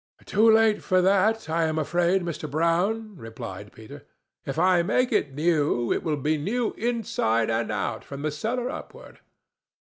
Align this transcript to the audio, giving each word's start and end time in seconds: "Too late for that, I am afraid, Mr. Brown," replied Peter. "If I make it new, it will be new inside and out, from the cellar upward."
"Too 0.25 0.51
late 0.51 0.81
for 0.81 0.99
that, 0.99 1.47
I 1.47 1.65
am 1.65 1.77
afraid, 1.77 2.23
Mr. 2.23 2.49
Brown," 2.49 3.15
replied 3.17 3.71
Peter. 3.71 4.07
"If 4.47 4.57
I 4.57 4.81
make 4.81 5.11
it 5.11 5.35
new, 5.35 5.93
it 5.93 6.01
will 6.01 6.17
be 6.17 6.39
new 6.39 6.71
inside 6.73 7.51
and 7.51 7.71
out, 7.71 8.03
from 8.03 8.23
the 8.23 8.31
cellar 8.31 8.67
upward." 8.67 9.19